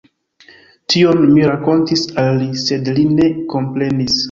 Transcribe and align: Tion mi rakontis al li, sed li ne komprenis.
Tion 0.93 1.21
mi 1.35 1.43
rakontis 1.51 2.07
al 2.23 2.41
li, 2.41 2.49
sed 2.65 2.91
li 2.99 3.07
ne 3.21 3.31
komprenis. 3.55 4.19